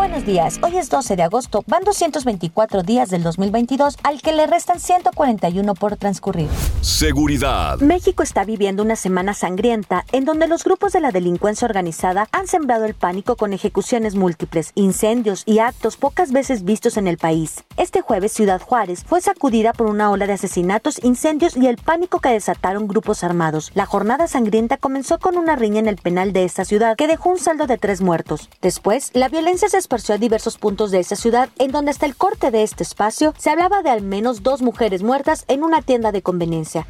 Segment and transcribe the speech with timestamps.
[0.00, 4.46] Buenos días, hoy es 12 de agosto, van 224 días del 2022 al que le
[4.46, 6.48] restan 141 por transcurrir.
[6.80, 7.78] Seguridad.
[7.80, 12.46] México está viviendo una semana sangrienta en donde los grupos de la delincuencia organizada han
[12.46, 17.64] sembrado el pánico con ejecuciones múltiples, incendios y actos pocas veces vistos en el país.
[17.76, 22.20] Este jueves Ciudad Juárez fue sacudida por una ola de asesinatos, incendios y el pánico
[22.20, 23.70] que desataron grupos armados.
[23.74, 27.28] La jornada sangrienta comenzó con una riña en el penal de esta ciudad que dejó
[27.28, 28.48] un saldo de tres muertos.
[28.62, 32.52] Después, la violencia se a diversos puntos de esa ciudad, en donde hasta el corte
[32.52, 36.22] de este espacio se hablaba de al menos dos mujeres muertas en una tienda de
[36.22, 36.86] conveniencia.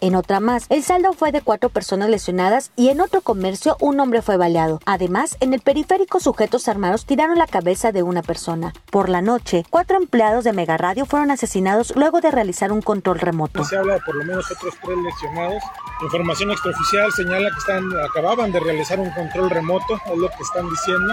[0.00, 3.98] En otra más, el saldo fue de cuatro personas lesionadas y en otro comercio un
[3.98, 4.78] hombre fue baleado.
[4.86, 8.72] Además, en el periférico sujetos armados tiraron la cabeza de una persona.
[8.92, 13.18] Por la noche, cuatro empleados de Mega Radio fueron asesinados luego de realizar un control
[13.18, 13.64] remoto.
[13.64, 15.62] Se habla de por lo menos otros tres lesionados.
[16.02, 20.70] Información extraoficial señala que están, acababan de realizar un control remoto, es lo que están
[20.70, 21.12] diciendo.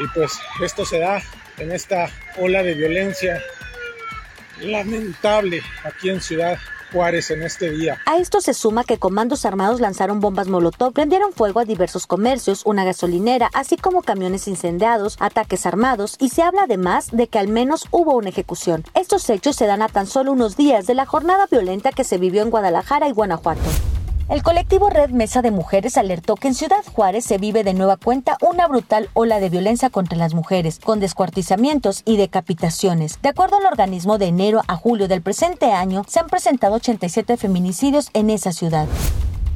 [0.00, 1.22] Y pues esto se da
[1.58, 3.40] en esta ola de violencia
[4.60, 6.58] lamentable aquí en Ciudad
[6.92, 7.98] Juárez en este día.
[8.06, 12.62] A esto se suma que comandos armados lanzaron bombas molotov, prendieron fuego a diversos comercios,
[12.64, 17.48] una gasolinera, así como camiones incendiados, ataques armados y se habla además de que al
[17.48, 18.84] menos hubo una ejecución.
[18.94, 22.18] Estos hechos se dan a tan solo unos días de la jornada violenta que se
[22.18, 23.97] vivió en Guadalajara y Guanajuato.
[24.28, 27.96] El colectivo Red Mesa de Mujeres alertó que en Ciudad Juárez se vive de nueva
[27.96, 33.22] cuenta una brutal ola de violencia contra las mujeres, con descuartizamientos y decapitaciones.
[33.22, 37.38] De acuerdo al organismo, de enero a julio del presente año se han presentado 87
[37.38, 38.86] feminicidios en esa ciudad.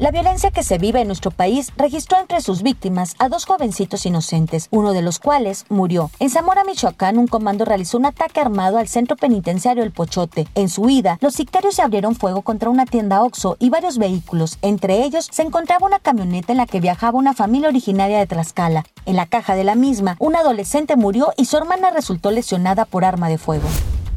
[0.02, 4.04] La violencia que se vive en nuestro país registró entre sus víctimas a dos jovencitos
[4.04, 6.10] inocentes, uno de los cuales murió.
[6.18, 10.48] En Zamora, Michoacán, un comando realizó un ataque armado al centro penitenciario El Pochote.
[10.56, 14.58] En su huida, los sicarios se abrieron fuego contra una tienda Oxo y varios vehículos.
[14.60, 18.84] Entre ellos se encontraba una camioneta en la que viajaba una familia originaria de Tlaxcala.
[19.06, 23.04] En la caja de la misma, un adolescente murió y su hermana resultó lesionada por
[23.04, 23.68] arma de fuego.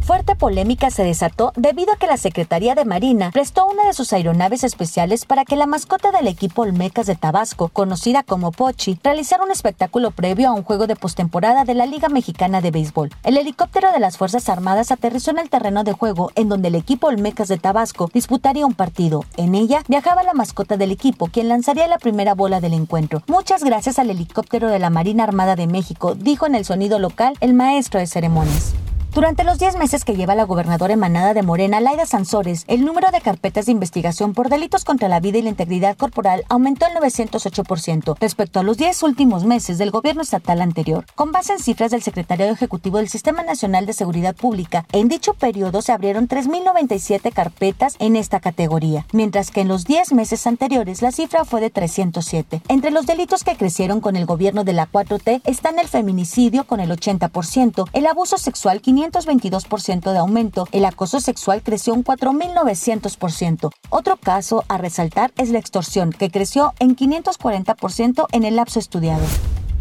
[0.06, 4.14] Fuerte polémica se desató debido a que la Secretaría de Marina prestó una de sus
[4.14, 9.44] aeronaves especiales para que la mascota del equipo Olmecas de Tabasco, conocida como Pochi, realizara
[9.44, 13.10] un espectáculo previo a un juego de postemporada de la Liga Mexicana de Béisbol.
[13.24, 16.76] El helicóptero de las Fuerzas Armadas aterrizó en el terreno de juego en donde el
[16.76, 19.26] equipo Olmecas de Tabasco disputaría un partido.
[19.38, 23.24] En ella viajaba la mascota del equipo, quien lanzaría la primera bola del encuentro.
[23.26, 27.34] Muchas gracias al helicóptero de la Marina Armada de México, dijo en el sonido local
[27.40, 28.76] el maestro de ceremonias.
[29.16, 33.12] Durante los 10 meses que lleva la gobernadora emanada de Morena, Laida Sansores, el número
[33.12, 36.98] de carpetas de investigación por delitos contra la vida y la integridad corporal aumentó el
[36.98, 41.06] 908% respecto a los 10 últimos meses del gobierno estatal anterior.
[41.16, 45.34] Con base en cifras del Secretariado Ejecutivo del Sistema Nacional de Seguridad Pública, en dicho
[45.34, 51.02] periodo se abrieron 3.097 carpetas en esta categoría, mientras que en los 10 meses anteriores
[51.02, 52.64] la cifra fue de 307.
[52.68, 56.82] Entre los delitos que crecieron con el gobierno de la 4T están el feminicidio con
[56.82, 63.72] el 80%, el abuso sexual 500 522% de aumento, el acoso sexual creció un 4.900%.
[63.90, 69.26] Otro caso a resaltar es la extorsión, que creció en 540% en el lapso estudiado.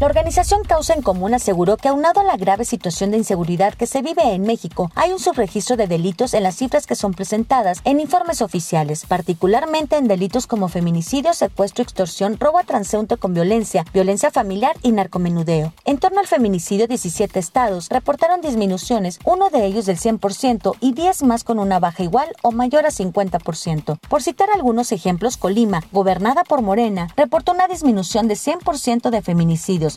[0.05, 3.87] La organización Causa en Común aseguró que aunado a la grave situación de inseguridad que
[3.87, 7.81] se vive en México, hay un subregistro de delitos en las cifras que son presentadas
[7.85, 13.87] en informes oficiales, particularmente en delitos como feminicidio, secuestro, extorsión, robo a transeúnte con violencia,
[13.95, 15.73] violencia familiar y narcomenudeo.
[15.87, 21.23] En torno al feminicidio, 17 estados reportaron disminuciones, uno de ellos del 100% y 10
[21.23, 23.99] más con una baja igual o mayor a 50%.
[24.07, 29.23] Por citar algunos ejemplos, Colima, gobernada por Morena, reportó una disminución de 100% de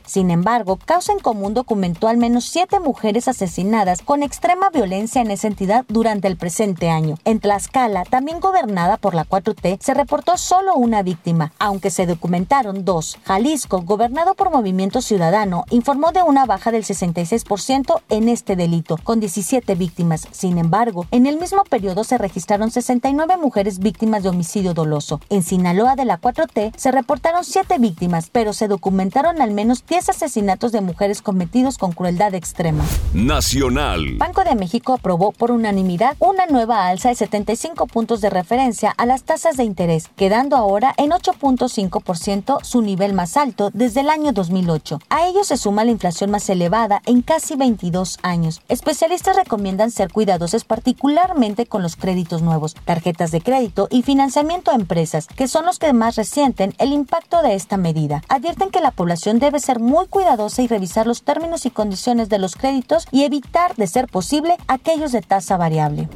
[0.06, 5.31] sin embargo, Causa en Común documentó al menos siete mujeres asesinadas con extrema violencia en
[5.31, 7.18] esa entidad durante el presente año.
[7.25, 12.85] En Tlaxcala, también gobernada por la 4T, se reportó solo una víctima, aunque se documentaron
[12.85, 13.18] dos.
[13.24, 19.20] Jalisco, gobernado por Movimiento Ciudadano, informó de una baja del 66% en este delito, con
[19.20, 20.28] 17 víctimas.
[20.32, 25.20] Sin embargo, en el mismo periodo se registraron 69 mujeres víctimas de homicidio doloso.
[25.29, 29.85] En Sinaloa de la 4T se reportaron siete víctimas, pero se documentaron al menos menos
[29.88, 32.84] 10 asesinatos de mujeres cometidos con crueldad extrema.
[33.14, 34.18] Nacional.
[34.18, 39.06] Banco de México aprobó por unanimidad una nueva alza de 75 puntos de referencia a
[39.06, 44.32] las tasas de interés, quedando ahora en 8.5% su nivel más alto desde el año
[44.32, 45.00] 2008.
[45.09, 48.62] A ello se suma la inflación más elevada en casi 22 años.
[48.70, 54.76] Especialistas recomiendan ser cuidadosos particularmente con los créditos nuevos, tarjetas de crédito y financiamiento a
[54.76, 58.24] empresas, que son los que más resienten el impacto de esta medida.
[58.29, 62.40] Advierten que la población debe ser muy cuidadosa y revisar los términos y condiciones de
[62.40, 66.08] los créditos y evitar, de ser posible, aquellos de tasa variable.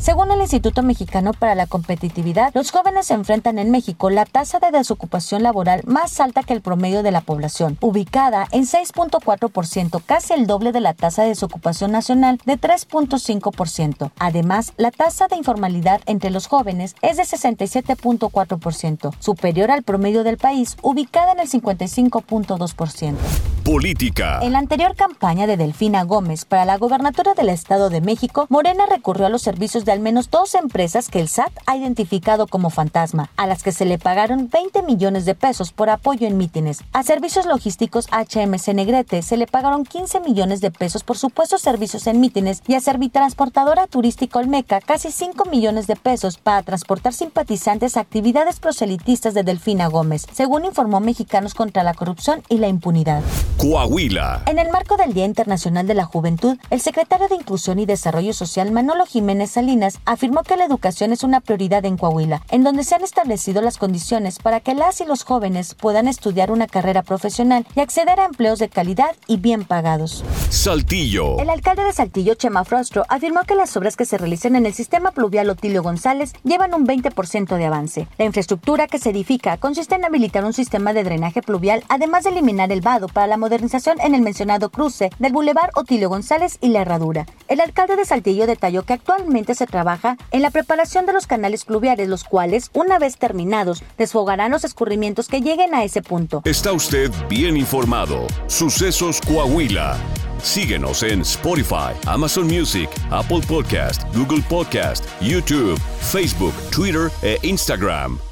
[0.00, 4.70] Según el Instituto Mexicano para la Competitividad, los jóvenes enfrentan en México la tasa de
[4.70, 10.46] desocupación laboral más alta que el promedio de la población, ubicada en 6.4%, casi el
[10.46, 14.12] doble de la tasa de desocupación nacional de 3.5%.
[14.20, 20.38] Además, la tasa de informalidad entre los jóvenes es de 67.4%, superior al promedio del
[20.38, 23.16] país, ubicada en el 55.2%.
[23.64, 24.38] Política.
[24.40, 28.86] En la anterior campaña de Delfina Gómez para la gobernatura del Estado de México, Morena
[28.88, 32.68] recurrió a los servicios de al menos dos empresas que el SAT ha identificado como
[32.68, 36.84] fantasma, a las que se le pagaron 20 millones de pesos por apoyo en mítines.
[36.92, 42.06] A Servicios Logísticos HMC Negrete se le pagaron 15 millones de pesos por supuestos servicios
[42.06, 47.96] en mítines y a Servitransportadora Turística Olmeca casi 5 millones de pesos para transportar simpatizantes
[47.96, 53.22] a actividades proselitistas de Delfina Gómez, según informó Mexicanos contra la Corrupción y la Impunidad.
[53.56, 54.42] Coahuila.
[54.44, 58.34] En el marco del Día Internacional de la Juventud, el secretario de Inclusión y Desarrollo
[58.34, 62.84] Social Manolo Jiménez Salinas afirmó que la educación es una prioridad en Coahuila, en donde
[62.84, 67.02] se han establecido las condiciones para que las y los jóvenes puedan estudiar una carrera
[67.02, 70.24] profesional y acceder a empleos de calidad y bien pagados.
[70.50, 71.38] Saltillo.
[71.38, 74.74] El alcalde de Saltillo, Chema Frostro, afirmó que las obras que se realizan en el
[74.74, 78.08] sistema pluvial Otilio González llevan un 20% de avance.
[78.18, 82.30] La infraestructura que se edifica consiste en habilitar un sistema de drenaje pluvial, además de
[82.30, 86.68] eliminar el vado para la modernización en el mencionado cruce del Boulevard Otilio González y
[86.68, 87.26] la Herradura.
[87.46, 91.64] El alcalde de Saltillo detalló que actualmente se trabaja en la preparación de los canales
[91.64, 96.42] pluviales, los cuales, una vez terminados, desfogarán los escurrimientos que lleguen a ese punto.
[96.44, 98.26] Está usted bien informado.
[98.46, 99.96] Sucesos Coahuila.
[100.42, 108.27] Síguenos en Spotify, Amazon Music, Apple Podcast, Google Podcast, YouTube, Facebook, Twitter e Instagram.